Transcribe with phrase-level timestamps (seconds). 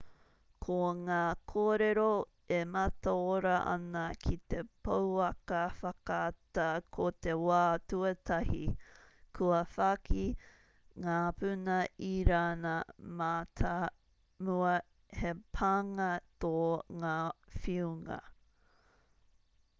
[0.65, 1.17] ko ngā
[1.49, 2.05] kōrero
[2.59, 6.63] e mataora ana ki te pouaka whakaata
[6.97, 7.59] ko te wā
[7.93, 8.61] tuatahi
[9.39, 10.23] kua whāki
[11.05, 11.77] ngā puna
[12.09, 12.71] irāna
[13.21, 14.71] mātāmua
[15.21, 16.09] he pānga
[16.47, 16.55] tō
[17.05, 17.15] ngā
[17.59, 18.19] whiunga